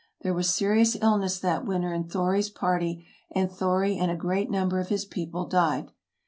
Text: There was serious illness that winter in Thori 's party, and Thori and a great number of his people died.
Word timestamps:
There 0.21 0.33
was 0.33 0.51
serious 0.51 0.97
illness 0.99 1.37
that 1.41 1.63
winter 1.63 1.93
in 1.93 2.05
Thori 2.05 2.41
's 2.41 2.49
party, 2.49 3.05
and 3.35 3.51
Thori 3.51 3.99
and 3.99 4.09
a 4.09 4.15
great 4.15 4.49
number 4.49 4.79
of 4.79 4.87
his 4.89 5.05
people 5.05 5.45
died. 5.45 5.91